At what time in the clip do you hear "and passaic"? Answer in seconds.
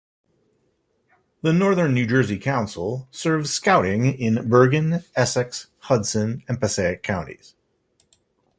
6.47-7.03